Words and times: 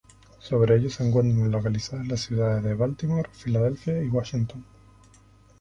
Sobre 0.39 0.77
ellos 0.77 0.95
se 0.95 1.07
encuentran 1.07 1.51
localizadas 1.51 2.07
las 2.07 2.21
ciudades 2.21 2.63
de 2.63 2.73
Baltimore, 2.73 3.29
Filadelfia 3.33 4.01
y 4.01 4.07
Washington. 4.07 4.65